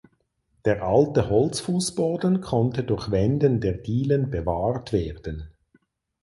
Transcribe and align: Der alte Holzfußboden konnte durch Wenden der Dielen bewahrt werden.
Der 0.65 0.81
alte 0.81 1.29
Holzfußboden 1.29 2.41
konnte 2.41 2.83
durch 2.83 3.11
Wenden 3.11 3.61
der 3.61 3.73
Dielen 3.73 4.31
bewahrt 4.31 4.91
werden. 4.93 5.49